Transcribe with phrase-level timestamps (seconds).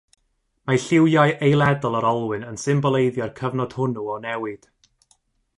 [0.69, 4.71] Mae lliwiau eiledol yr olwyn yn symboleiddio'r cyfnod hwnnw o newid.